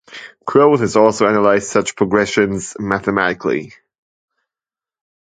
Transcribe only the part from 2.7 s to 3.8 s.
mathematically.